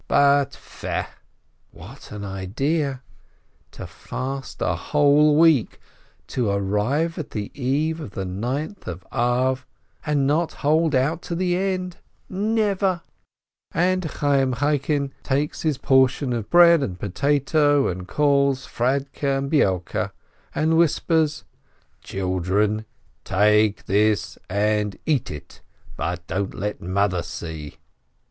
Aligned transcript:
But 0.07 0.55
fie, 0.55 1.03
what 1.69 2.11
an 2.11 2.25
idea! 2.25 3.03
To 3.73 3.85
fast 3.85 4.59
a 4.59 4.75
whole 4.75 5.37
week, 5.37 5.79
to 6.29 6.49
arrive 6.49 7.19
at 7.19 7.29
the 7.29 7.51
eve 7.53 7.99
of 7.99 8.09
the 8.09 8.25
Ninth 8.25 8.87
of 8.87 9.05
Ab, 9.11 9.59
and 10.03 10.25
not 10.25 10.53
hold 10.65 10.95
out 10.95 11.21
to 11.21 11.35
the 11.35 11.55
end! 11.55 11.97
Never! 12.27 13.03
And 13.73 14.01
Chayyim 14.01 14.55
Chaikin 14.55 15.11
takes 15.21 15.61
his 15.61 15.77
portion 15.77 16.33
of 16.33 16.49
bread 16.49 16.81
and 16.81 16.99
potato, 16.99 17.93
calls 18.05 18.65
Fradke 18.65 19.37
and 19.37 19.51
Beilke, 19.51 20.11
and 20.55 20.77
whispers: 20.79 21.43
"Children, 22.01 22.85
take 23.23 23.85
this 23.85 24.39
and 24.49 24.97
eat 25.05 25.29
it, 25.29 25.61
but 25.95 26.25
don't 26.25 26.55
let 26.55 26.81
Mother 26.81 27.21
see!" 27.21 27.75